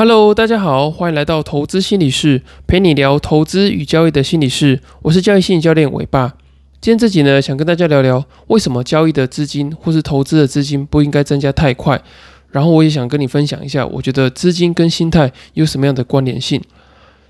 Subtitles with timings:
[0.00, 4.80] Hello，大家好，欢迎来到投资心理室，陪你聊投资与交易的心理室。
[5.02, 6.36] 我是交易心理教练伟爸。
[6.80, 12.02] 今天这集呢，想跟大家聊聊为什么交易的资金或是投资的资金不应该增加太快。
[12.48, 16.58] 然后我也想跟你分享一下，我觉得资金跟心态有什么样的关联性。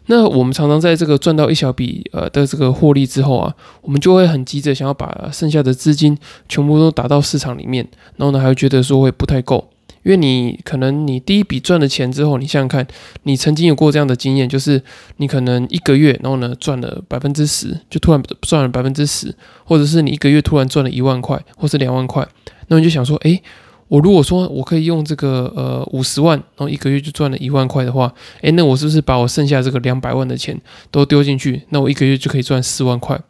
[0.06, 3.52] 那我们常常在这个赚到一小笔呃的这个获利之后啊，
[3.82, 6.16] 我们就会很急着想要把剩下的资金
[6.48, 9.70] 全部都打到市场里面，然后呢还会觉得说会不太够。
[10.02, 12.86] 因为你可能你第一笔赚了钱之后，你想想看，
[13.24, 14.82] 你曾经有过这样的经验，就是
[15.18, 19.34] 你可能一个月，然后呢赚了百分之十，就突然赚了百分之十，
[19.64, 22.26] 或者是你一个月突然赚了一万块，或是两万块，
[22.68, 23.42] 那你就想说，诶，
[23.88, 30.58] 我如果说我可以用这个呃五十万，然后一个月就赚了一万块的话，诶，那我是不是把我剩下这个两百万的钱
[30.90, 33.20] 都丢进去，那我一个月就可以赚四万块？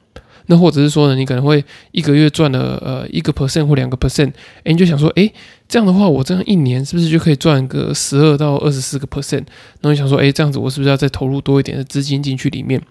[0.51, 4.31] 那或者是说呢，你可能会一个月赚了呃一个 percent 或两个 percent，
[4.65, 5.33] 哎，你就想说，哎，
[5.69, 9.45] 这样的话，我这样一年是不是就可以赚个十二到二十四个 percent？
[9.81, 12.83] 然后你想说，哎，这样子我是不是要再投入多一点的资金进去里面？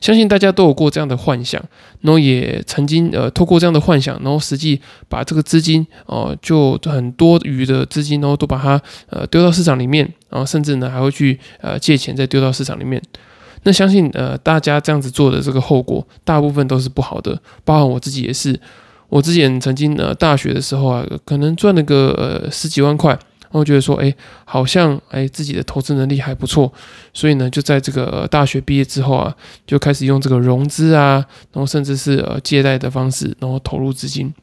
[0.00, 1.62] 相信大家都有过这样的幻想，
[2.00, 13.00] 然后也曾经呃透过这样的幻想，然后实际把这个资金哦就很多余的资金，然后都把它呃丢到市场里面，然后甚至呢还会去呃借钱再丢到市场里面。
[13.62, 18.58] 那相信呃，大家这样子做的这个后果，大部分都是不好的，包含我自己也是。
[19.08, 24.12] 我之前曾经呃，大学的时候啊，可能赚了个呃十几万块，然后觉得说，哎，
[24.44, 26.72] 好像哎自己的投资能力还不错，
[27.14, 29.32] 所以呢，就在这个大学毕业之后啊，
[29.64, 34.34] 就开始用这个融资啊，然后甚至是呃借贷的方式，然后投入资金。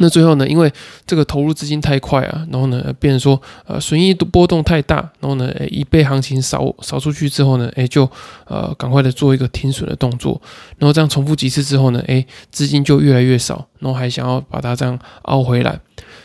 [0.00, 0.72] 那最后呢，因为
[1.06, 8.08] 这个投入资金太快啊，然后呢，变成说，呃，损益波动太大，然后呢，诶一被行情扫扫出去之后呢，哎，就
[8.46, 10.40] 呃，赶快的做一个停损的动作，
[10.78, 15.80] 然后这样重复几次之后呢，哎，资金就越来越少，然后还想要把它这样凹回来，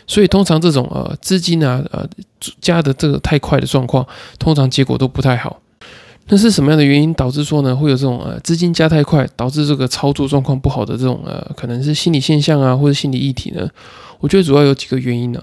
[0.06, 2.08] 所以通常这种呃资金啊，呃
[2.60, 4.06] 加的这个太快的状况，
[4.38, 5.60] 通常结果都不太好。
[6.28, 13.68] 那是什么样的原因导致说呢，会有这种呃资金加太快，导致这个操作状况不好的这种呃，可能是心理现象啊，或者心理议题呢？
[14.20, 15.42] 我觉得主要有几个原因呢。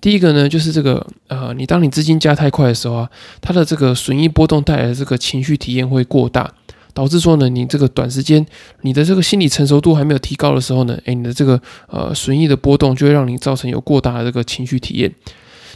[0.00, 3.10] 第一个呢，就是这个呃，你当你资金加太快的时候啊，
[3.42, 6.50] 它的这个损益波动带来的这个情绪体验会过大，
[6.94, 8.44] 导致说呢，你这个短时间
[8.80, 15.14] 你的这个心理成熟度还没有提高的时候呢，诶，你的这个呃损益的波动就会让你造成有过大的这个情绪体验。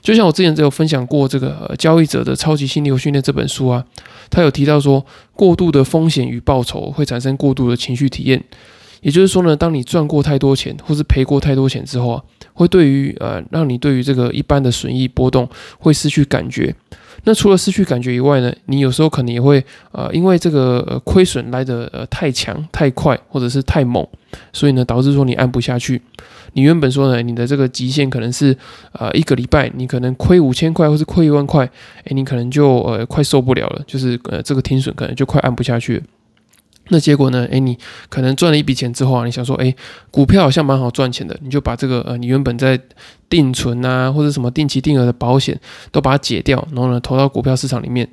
[0.06, 3.84] 就像我之前只有分享过这个交易者的超级心理训练这本书啊，
[4.30, 8.40] 他有提到说，过度的风险与报酬会产生过度的情绪体验。
[9.02, 15.48] 也就是说呢，当你赚过太多钱，或是赔过太多钱之后啊，会对于呃，让你对于这个一般的损益波动
[15.78, 16.74] 会失去感觉。
[17.24, 24.06] 那除了失去感觉以外呢，你有时候可能也会呃，因为这个亏损来的呃太强、太快，或者是太猛，
[24.52, 26.00] 所以呢，导致说你按不下去。
[26.52, 28.56] 你原本说呢，你的这个极限可能是
[28.92, 31.68] 呃一个礼拜，你可能亏五千块，或是亏一万块，
[32.04, 36.02] 诶，你可能就呃快受不了了，就是呃这个停损可能就快按不下去。
[36.88, 37.47] 那结果呢？
[37.50, 37.76] 诶，你
[38.08, 39.74] 可能赚了一笔钱之后啊，你想说，诶，
[40.10, 42.78] 股票好像蛮好赚钱的，你就把这个呃你原本在
[43.28, 45.58] 定存啊或者什么定期定额的保险
[45.91, 48.08] 都把它解掉，然后呢投到股票市场里面。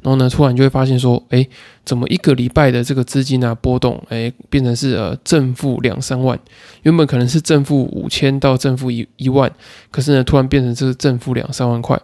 [0.00, 1.44] 然后呢，突然就会发现说，哎，
[1.84, 6.38] 怎么一个礼拜的这个资金啊波动，哎，变成是呃正负两三万，
[6.82, 9.50] 原本可能是正负五千到正负一一万，
[9.90, 12.00] 可是呢，突然变成这个正负两三万块。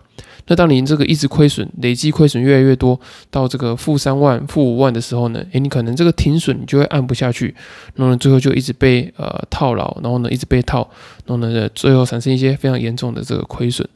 [0.47, 2.99] 那当你这个一直亏损，累计亏损越来越多，
[3.31, 7.55] 到这个负三万、负五万的时候呢，诶，你可能这个停损你就会按不下去，
[7.95, 10.89] 然后，最后就一直被呃套牢，然后呢，一直被套，
[11.25, 13.89] 然后呢，最后产生一些非常严重的这个亏损。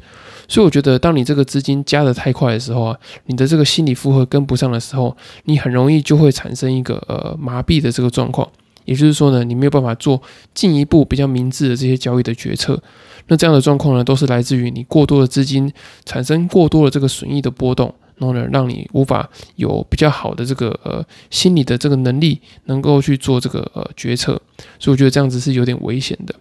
[0.50, 8.48] 所以我觉得，当你这个资金加的太快的时候啊，你的这个心理负荷跟不上的时候，你很容易就会产生一个呃麻痹的这个状况。
[8.88, 10.20] 也就是说呢，你没有办法做
[10.54, 12.82] 进一步比较明智的这些交易的决策。
[13.26, 15.70] 那这样的状况呢，都是来自于你过多的资金
[16.06, 24.40] 产生过多的这个损益的波动，然后呢，让你无法有比较好的这个呃心理的这个能力，能够去做这个呃决策。
[24.78, 26.34] 所以我觉得这样子是有点危险的。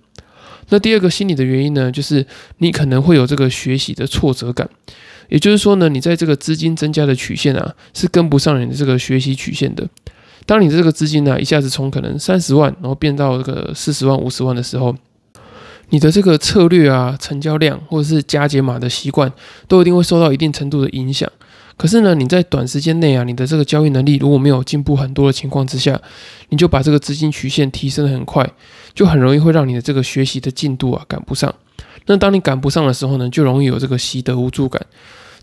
[0.69, 2.25] 那第二个心理的原因呢，就是
[2.59, 4.69] 你可能会有这个学习的挫折感，
[5.28, 9.86] 也就是说呢，你在这个资金增加的曲线啊，是跟不上你的这个学习曲线的。
[10.48, 14.96] 当你的这个资金呢，一下子从可能三十万，然后变到这个四十万、五十万的时候，
[15.90, 19.32] 你的这个策略啊、成交量或者是加解码的习惯，
[19.68, 21.30] 都一定会受到一定程度的影响。
[21.76, 26.02] 可是呢，你在短时间内啊，你的这个交易能力如果没有进步很多的情况之下，
[26.50, 28.50] 你就把这个资金曲线提升的很快，
[28.96, 31.54] 就很容易会让你的这个学习的进度啊赶不上。
[32.06, 34.82] 那当你赶不上的时候呢，就容易有这个习得无助感。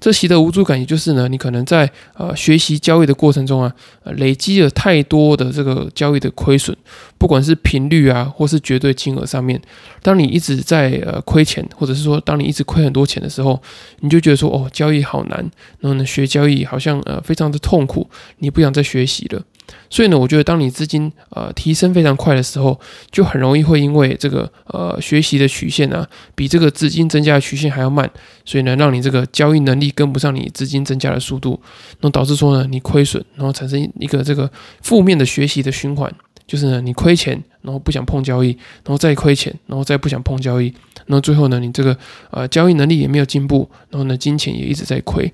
[0.05, 3.75] 这习得无助感，也就是呢，你可能在呃学习交易的过程中啊，
[4.17, 6.77] 累积了太多的这个交易的亏损，
[7.17, 9.59] 不管是频率啊，或是绝对金额上面，
[10.03, 13.59] 当你一直在呃亏钱，或者是说当你一直亏很多钱的时候，
[14.01, 15.39] 你就觉得说哦，交易好难，
[15.81, 18.07] 然后呢学交易好像呃非常的痛苦，
[18.41, 19.43] 你不想再学习了。
[19.89, 22.79] 所以呢，我觉得当你资金呃提升非常快的时候，
[23.11, 28.11] 就很容易会因为这个呃学习的曲线啊，比这个资金增加的曲线还要慢，
[28.45, 31.61] 所以呢，让你这个交易能力跟不上你资金增加的速度，
[32.01, 34.51] 那导致说呢，你亏损，然后产生一个这个
[34.83, 36.13] 负面的学习的循环，
[36.47, 40.67] 就是呢，你亏钱，然后不想碰交易，然后再亏钱，然后再不想碰交易，
[41.07, 41.97] 然后最后呢，你这个
[42.31, 45.33] 呃交易能力也没有进步，然后呢，金钱也一直在亏。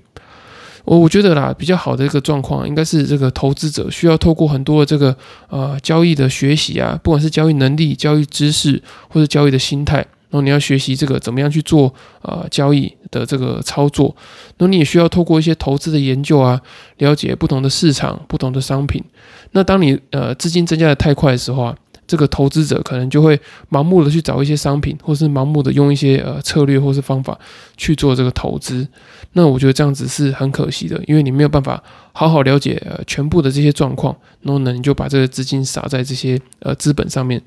[0.83, 5.15] 我我觉得啦，比较好的一个状况，应该是这个投资者需要透过很多的这个
[5.49, 14.15] 呃交易的学习啊，不管是交易能力、交易知识或者交易的心态，然后你要学习这个怎么样去做呃交易的这个操作，
[14.57, 16.59] 那你也需要透过一些投资的研究啊，
[16.97, 19.03] 了解不同的市场、不同的商品。
[19.51, 21.75] 那当你呃资金增加的太快的时候啊。
[22.11, 27.39] 这个投资者可能就会盲目的去找一些商品，或是盲目的用一些呃策略或是方法
[27.77, 28.85] 去做这个投资。
[29.31, 31.81] 那我觉得这样子是很可惜的，因为你没有办法
[32.11, 37.41] 好好了解呃全部的这些状况，然后呢你就把这个资金撒在这些呃资本上面。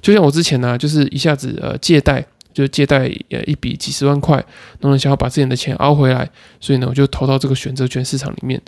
[0.00, 4.36] 就像我之前呢，就是一下子呃借贷，就借贷呃一笔几十万块，
[4.78, 6.30] 然后想要把自己的钱熬回来，
[6.60, 8.62] 所以呢我就投到这个选择权市场里面。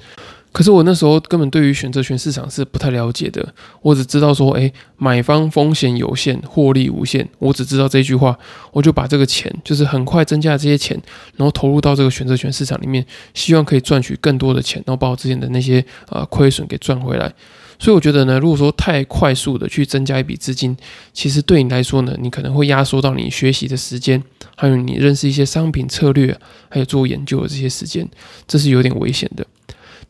[0.56, 3.47] 可是我那时候根本对于选择权市场是不太了解的，
[3.82, 7.29] 我只知道说，哎，买方风险有限，获利无限。
[7.38, 8.38] 我只知道这句话，
[8.73, 10.99] 我就把这个钱，就是很快增加这些钱，
[11.37, 13.05] 然后投入到这个选择权市场里面，
[13.35, 17.31] 希望可以赚取更多的钱，然后把我之前的那些呃亏损给赚回来。
[17.79, 20.75] 所以我觉得呢，如果说太快速的去增加一笔资金，
[21.12, 24.23] 其实对你来说呢，你可能会压缩到你学习的时间，
[24.56, 26.35] 还有你认识一些商品策略，
[26.70, 28.08] 还有做研究的这些时间，
[28.49, 29.47] 这是有点危险的。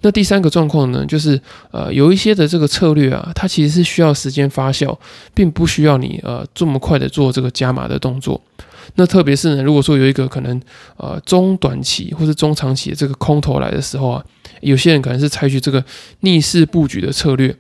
[0.03, 1.41] 那第三个状况呢，就是
[1.71, 4.97] 呃，有一些的这个策略啊，它其实是需要时间发酵，
[5.35, 8.41] 并不需要你呃这么快的做这个加码的动作。
[8.95, 10.61] 那特别是呢，如果说有一个可能
[10.97, 14.25] 呃中短期或者中长期的这个空头来的时候啊，
[14.61, 15.85] 有些人可能是采取这个
[16.21, 17.55] 逆势布局的策略。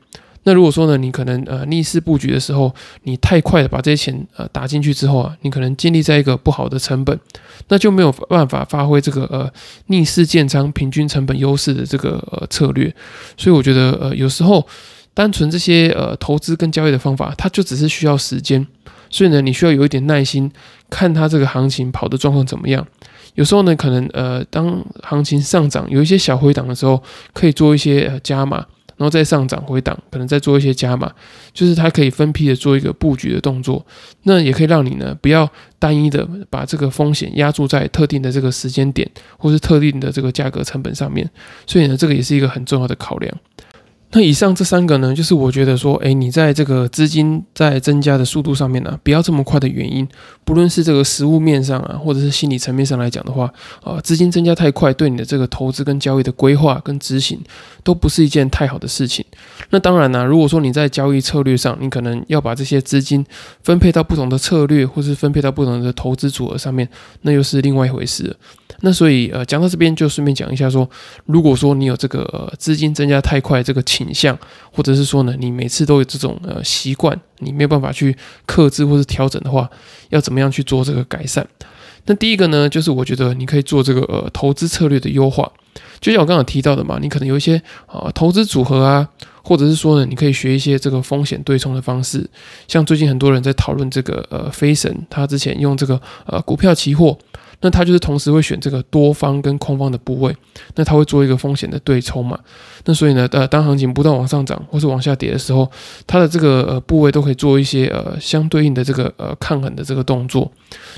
[0.48, 2.72] 那如果说呢，你可能呃逆势布局的时候，
[3.02, 7.19] 你太快的把这些钱呃打进去之后啊，你可能建立在一个不好的成本，
[7.66, 9.50] 那就没有办法发挥这个呃
[9.87, 12.94] 逆势建仓平均成本优势的这个呃策略。
[13.37, 14.64] 所以我觉得呃有时候
[15.14, 18.64] 单纯这些呃投资跟交易的方法，它就只是需要时间，
[19.10, 20.49] 所以呢你需要有一点耐心，
[20.88, 22.87] 看它这个行情跑的状况怎么样。
[23.34, 27.02] 有时候呢可能呃当行情上涨有一些小回档的时候，
[27.32, 28.64] 可以做一些加码。
[28.96, 31.12] 然后再上涨回档，可能再做一些加码，
[31.52, 33.84] 就是它可以分批的做一个布局的动作，
[34.22, 35.48] 那也可以让你呢不要
[35.78, 39.08] 单一的把这个风险压注在特定的这个时间点，
[39.38, 41.28] 或是特定的这个价格成本上面，
[41.66, 43.34] 所以呢，这个也是一个很重要的考量。
[44.12, 50.06] 那以上这三个呢，就是我觉得说，哎，你在这个资金在增加的速度上面呢，不要这么快的原因，
[50.44, 57.38] 不论是这个实物面上啊，或者是心理层面上来讲的话，啊，资金增加太快，对你的这个投资跟交易的规划跟执行，
[57.82, 59.25] 都不是一件太好的事情。
[59.70, 63.26] 那当然呢，如果说你在交易策略上，你可能要把这些资金
[63.64, 66.88] 分配到不同的策略，或是分配到不同的投资组合上面，
[67.23, 68.35] 那又是另外一回事。
[68.81, 70.88] 那所以，呃，讲到这边就顺便讲一下，说
[71.25, 74.38] 如果说你有这个资金增加太快这个倾向，
[74.70, 78.14] 或者是说呢，你每次都有这种呃习惯，你没有办法去
[78.44, 79.70] 克制或是调整的话，
[80.10, 81.46] 要怎么样去做这个改善？
[82.04, 85.50] 那第一个呢，就是我觉得你可以做这个呃投资策略的优化，
[86.00, 89.09] 就像我刚刚提到的嘛，你可能有一些啊投资组合啊，
[89.42, 92.28] 或者是说呢，你可以学一些这个风险对冲的方式，
[92.68, 97.16] 像最近很多人在讨论这个呃飞神，他之前用这个呃股票期货。
[97.60, 100.36] 那它就是同时会选这个多方跟空方的部位，
[100.75, 102.38] 那它会做一个风险的对冲嘛？
[102.84, 105.68] 那所以呢，呃，当行情不断往上涨或是往下跌的时候，
[106.06, 110.50] 它的这个呃部位都可以做一些呃相对应的这个呃抗衡的这个动作。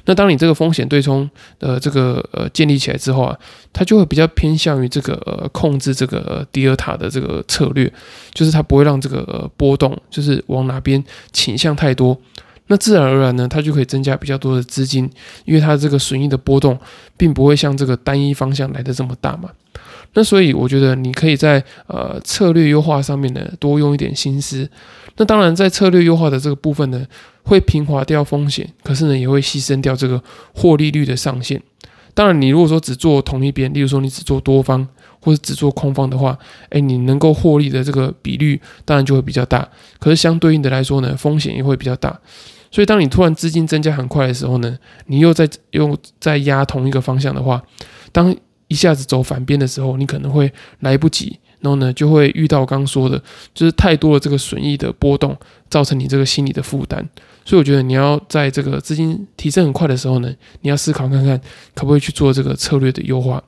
[0.04, 3.38] 那当你这个风险对冲的这个呃建立起来之后啊，
[3.72, 7.90] 它就会比较偏向于这个呃控制这个呃第二塔的这个策略，
[8.34, 12.18] 就是它不会让这个波动就是往哪边倾向太多。
[12.68, 15.10] 那自然而然呢，它就可以增加比较多的资金，
[15.44, 16.78] 因为它这个损益的波动
[17.16, 19.50] 并不会像这个单一方向来的这么大嘛。
[20.14, 24.68] 那所以我觉得你可以在呃策略优化上面呢多用一点心思。
[25.16, 27.06] 那当然在策略优化的这个部分呢，
[27.42, 30.22] 会平滑掉风险，可是呢也会牺牲掉这个
[30.54, 31.60] 获利率的上限。
[32.14, 34.86] 当然你如果说只做同一边，例如说你只做多方
[35.20, 36.36] 或者只做空方的话，
[36.70, 39.68] 哎，你能够获利的这个比率当然就会比较大。
[39.98, 42.18] 可是相对应的来说呢，风险也会比较大。
[42.70, 47.62] 所以，当你突然资金增加很快的时候呢，你又在又在压同一个方向的话，
[48.12, 48.34] 当
[48.68, 53.22] 一下子走反边的时候，你可能会来不及，然后呢就会遇到刚说的，
[53.54, 55.36] 就是太多的这个损益的波动，
[55.70, 57.08] 造成你这个心理的负担。
[57.44, 61.40] 所以我觉得你要在这个资金提升很快的时候呢，你要思考看看
[61.74, 63.42] 可不可以去做这个策略的优化。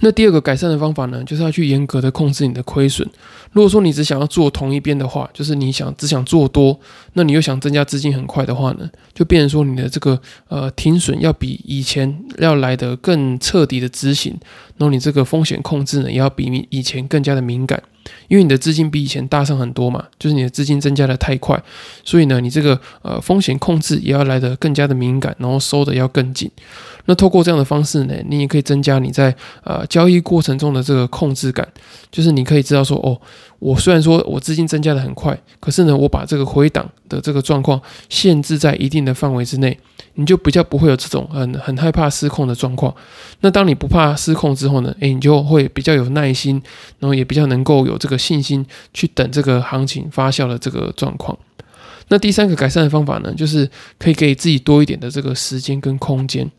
[0.00, 3.08] 那第二个改善的方法呢，就是要去严格的控制你的亏损。
[3.52, 6.78] 如果说你只想要做同一边的话，就是你想只想做多，
[7.14, 14.36] 那你又想增加资金很快的话呢，就变成说你的这个呃停损要比以前要来得更彻底的执行，
[14.76, 17.82] 然后你这个风险控制呢，也要比以前更加的敏感。
[18.28, 21.62] 因为你的资金比以前大上很多嘛，就是你的资金增加的太快，
[22.04, 26.50] 所以呢，你这个呃风险控制也要来得更加的敏感，然后收的要更紧。
[27.06, 29.34] 那透过这样的方式呢，你也可以增加你在
[29.64, 31.66] 呃交易过程中的这个控制感，
[32.10, 33.18] 就是你可以知道说，哦，
[33.58, 39.78] 我虽然说我资金增加的很快，可是呢，我把这个回档的这个状况限制在一定的范围之内，
[40.20, 42.92] 你就比较不会有这种很很害怕失控的状况。
[43.40, 46.60] 那当你不怕失控之后呢，诶，你就会比较有耐心，
[46.98, 51.38] 然后也比较能够有这个信心去等这个行情发酵的这个状况。
[52.08, 56.50] 那第三个改善的方法呢，就是可以给自己多一点的这个时间跟空间。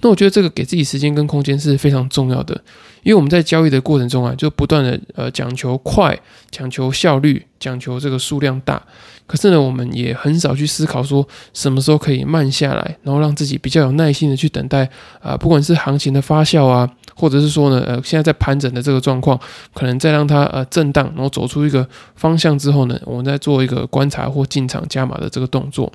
[0.00, 2.54] 那我觉得这个给自己时间跟空间是非常重要的，
[3.02, 6.16] 因为我们在交易的过程中啊，就不断的呃讲求快，
[6.52, 8.80] 讲求效率，讲求这个数量大。
[9.28, 14.88] 可是呢，我们也很少去思考说什么时候可以慢下来，然后让自己比较有耐心的去等待
[15.20, 19.38] 啊，不管是行情的发酵啊，或者是说呢，呃，现在在盘整的这个状况，
[19.74, 25.92] 可能再让它呃震荡，然后走出一个方向之后呢，我们再做一个观察或进场加码的这个动作。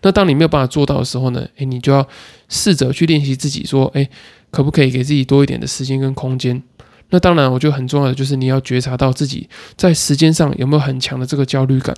[0.00, 2.08] 那当你没有办法做到的时候呢，诶，你就要
[2.48, 4.08] 试着去练习自己说，诶，
[4.50, 6.62] 可不可以给自己多一点的时间跟空间？
[7.10, 9.46] 那当然，我觉得很重要的就是你要觉察到自己
[9.76, 11.94] 在时间上有没有很强的这个焦虑感。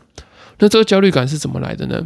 [0.63, 2.01] 那这个焦虑感是怎么来的呢？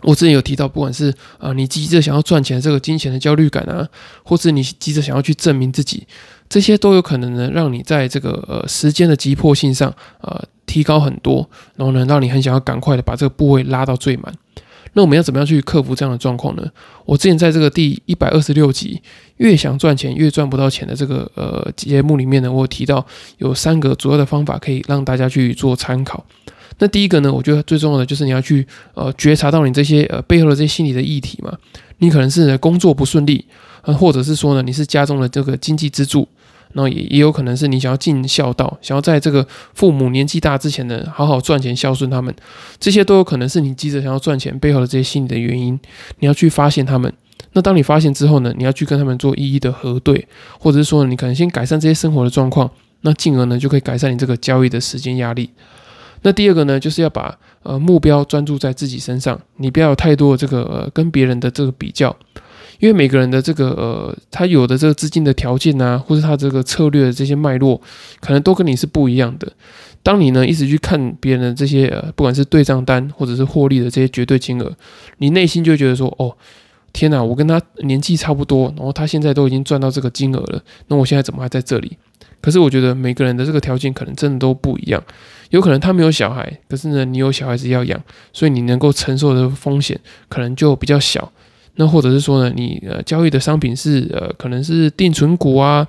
[0.00, 3.86] 我之前有提到，不管是啊，你急着想要赚钱这个金钱的焦虑感啊，
[4.24, 6.06] 或是你急着想要去证明自己，
[6.48, 14.32] 这些都有可能呢，让你在这个呃时间的急迫性上呃提高很多，然后呢，让你很想要赶快的把这个部位拉到最满。
[14.94, 16.66] 那我们要怎么样去克服这样的状况呢？
[17.04, 19.02] 我之前在这个第一百二十六集
[19.36, 23.06] 《越想赚钱越赚不到钱》的这个呃节目里面呢，我提到
[23.36, 26.24] 有三个主要的方法可以让大家去做参考。
[26.78, 31.52] 那第一个呢，我觉得最重要的就是你要去呃觉察到你这些呃背后的这些心理的议题嘛。
[31.98, 33.44] 你可能是工作不顺利，
[33.82, 36.28] 呃，或者是说呢，你是家中的这个经济支柱。
[36.72, 42.34] 那也也有可能是你想要尽孝道，想要在这个父母年纪大之前呢，好好赚钱孝顺他们，
[42.78, 45.78] 这些都有可能是你急着想要赚钱背后的这些心理的原因。
[46.18, 47.10] 你要去发现他们。
[47.54, 50.28] 那当你发现之后呢，你要去跟他们做一一的核对，
[50.58, 55.48] 或者是说你可能先改善这些生活的状况，那进而呢就可以改善你这个交易的时间压力。
[56.22, 62.16] 那第二个呢，就是要把呃目标专注在自己身上，你不要有太多的这个呃跟别人的这个比较。
[62.78, 67.80] 因为每个人的这个呃，他有的这个资金的条件啊，或者他这个策略的这些脉络，
[68.20, 69.50] 可能都跟你是不一样的。
[70.02, 74.70] 当你呢一直去看别人的这些呃，不管是对账单或者是获利的这些绝对金额，
[75.16, 76.36] 你内心就觉得说，哦，
[76.92, 81.96] 天哪，我跟他年纪差不多，然后他现在都已经赚到这个金额了，那我现在怎么还在这里？
[82.46, 85.02] 可是我觉得每个人的这个条件可能真的都不一样，
[85.50, 88.00] 有可能他没有小孩，可是呢你有小孩子要养，
[88.32, 89.98] 所以你能够承受的风险
[90.28, 91.32] 可能就比较小。
[91.74, 95.84] 那或者是说呢，你呃交易的商品是呃可能是定存股啊，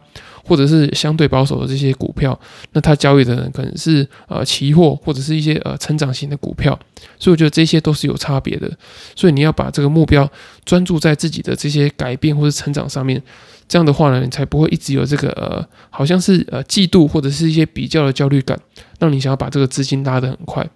[0.47, 2.39] 或者是相对保守的这些股票，
[2.71, 6.77] 那他交易的人可能是呃期货或者是一些呃成长型的股票，
[7.19, 8.71] 所以我觉得这些都是有差别的，
[9.15, 10.29] 所以你要把这个目标
[10.63, 13.21] 专注在自己的这些改变或者成长上面，
[13.67, 18.57] 这样的话呢，你才不会一直有这个呃好像是呃嫉妒或者是一些比较的焦虑感，
[18.99, 20.67] 让你想要把这个资金拉得很快。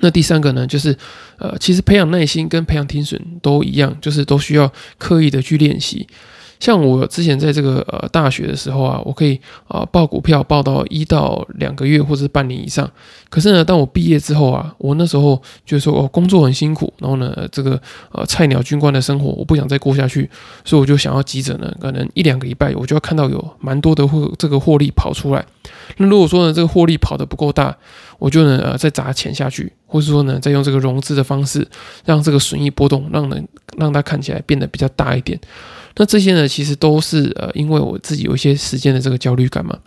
[0.00, 0.94] 那第三个呢，就是，
[1.38, 6.06] 呃，其实培养耐心跟培养听损都一样，就是都需要刻意的去练习。
[6.58, 12.90] 像我之前在这个呃大学的时候啊，我可以啊报股票报到一到两个月或者是半年以上。
[13.28, 17.80] 可是呢，当我毕业之后啊，我那时候就说哦工作很辛苦，然后呢这个
[18.12, 20.28] 呃菜鸟军官的生活我不想再过下去，
[20.64, 25.44] 所以我就想要急着呢，可能一两个礼拜我就要看到有蛮多的获这个获利跑出来。
[25.98, 27.76] 那如果说呢这个获利跑得不够大，
[28.18, 31.66] 我就能呃再砸钱下去，或者说呢再用这个融资的方式，
[32.04, 33.46] 让这个损益波动让人
[33.76, 35.38] 让它看起来变得比较大一点。
[35.98, 39.78] 那这些呢，其实都是呃，因为我自己有一些时间的这个焦虑感嘛。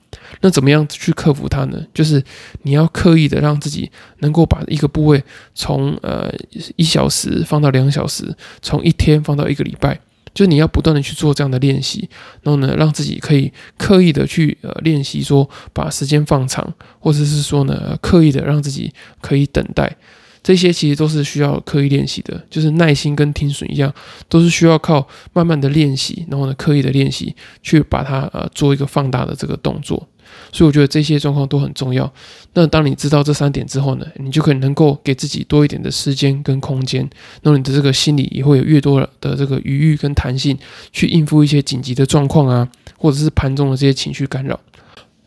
[0.41, 1.85] 那怎么样去克服它呢？
[1.93, 2.23] 就是
[2.63, 5.23] 你要刻意的让自己能够把一个部位
[5.53, 6.33] 从呃
[6.75, 9.99] 一小时放到两小时，从一天放到一个礼拜，
[10.33, 12.09] 就你要不断的去做这样的练习，
[12.41, 19.97] 然后呢，让自己可以刻意的去呃练习说把时间放长，或者是说呢刻意的让自己可以等待。
[20.41, 23.93] 这些其实都是需要刻意练习的，就是耐心跟听损一样，
[24.27, 30.07] 都是需要靠慢慢的练习，然后呢刻意的练习去把它呃做一个放大的这个动作。
[30.51, 32.11] 所以我觉得这些状况都很重要。
[32.53, 37.07] 那当你知道这三点之后呢，你就可以能够给自己多一点的时间跟空间，
[37.41, 40.57] 那你的这个心里也会有越多的这个余裕跟弹性，
[40.91, 42.67] 去应付一些紧急的状况啊，
[42.97, 44.59] 或者是盘中的这些情绪干扰。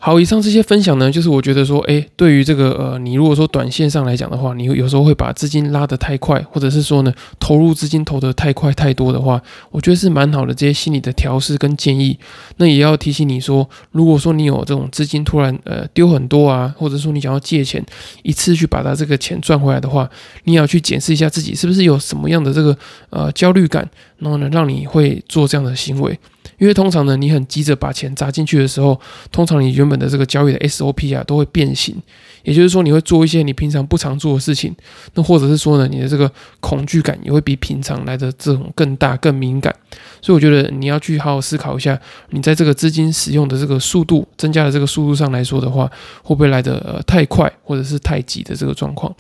[0.05, 9.41] 好，以上这些分享呢，就是我觉得说，诶，对于这个呃，你如果说短线上来讲的话，你有时候会把资金拉得太快，或者是说呢，投入资金投得太快太多的话，
[9.71, 12.19] 我觉得是蛮好的这些心理的调试跟建议。
[12.57, 17.81] 那也要提醒你说，如果说你有这种资金突然呃丢很多啊，或者说你想要借钱
[18.25, 20.11] 一次去把它这个钱赚回来的话，
[20.43, 22.77] 你要去检视一下自己是不是有什么样的这个
[23.11, 23.89] 呃焦虑感，
[24.23, 26.19] 然后呢，让你会做这样的行为。
[26.59, 28.99] 因为通常呢，你很急着把钱砸进去的时候，
[29.33, 31.97] 通常你原本的这个交易的 SOP 啊都会变形，
[32.45, 34.73] 也就是说你会做一些你平常不常做的事情，
[35.15, 39.75] 那或者是说呢，你的这个恐惧感也会比平常来的这种更大、更敏感。
[40.21, 41.99] 所以我觉得你要去好好思考一下，
[42.31, 45.91] 你在这个资金使用的这个速度增加的这个速度上来说的话，
[46.23, 49.13] 会不会来的太快，或者是太急的这个状况。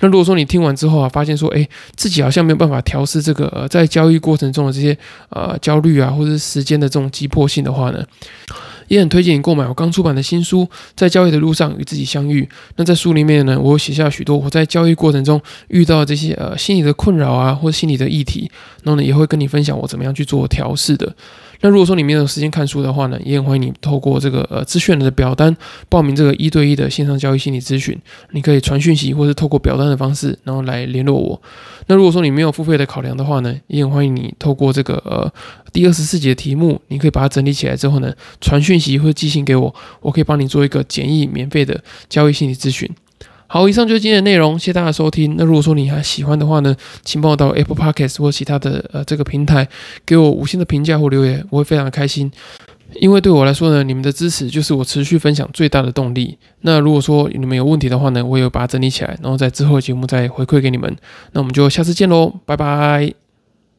[0.00, 4.96] 那如果说你听完之后啊，发现说，哎，自己好像没有办法调试这个呃，在交易过程中的这些
[5.30, 8.04] 呃焦虑啊，或者是时间的这种急迫性的话呢，
[8.88, 10.62] 也很推荐你购买我刚出版的新书
[10.94, 12.42] 《在交易的路上与自己相遇》。
[12.76, 18.50] 那在书里面呢，我写下许多我在交易过程中遇到这些呃心理的困扰啊，或心理的议题，
[18.82, 21.14] 然后呢，也会跟你分享我怎么样去做调试的。
[21.60, 25.56] 那如果说你没有时间看书的话呢，也很欢迎你透过这个呃资讯的表单
[25.88, 27.98] 报名这个一对一的线上交易心理咨询。
[28.32, 31.40] 你可以传讯息，或是透过表单的方式，然后来联络我。
[31.86, 35.32] 那如果说你没有付费的考量的话呢，也很欢迎你透过这个呃
[35.72, 42.88] 第二十四节的题目，你可以把它整理起来之后呢，传讯息或寄信给我，我可以帮你做一个简易免费的交易心理咨询。
[43.48, 45.36] 好，以上就是今天的内容，谢谢大家收听。
[45.36, 46.74] 那如果说你还喜欢的话呢，
[47.04, 49.68] 请帮我到 Apple Podcast 或其他的呃这个平台
[50.04, 52.30] 给我五星的评价或留言，我会非常的开心。
[53.00, 56.38] 因为对我来说呢，你们的支持就是我持续分享最大的动力。
[56.60, 60.96] 那如果说你们有问题的话呢，我也会把它整理起来，然后在之后的节目再回馈给你们。
[61.32, 63.25] 那我们就下次见喽，拜拜。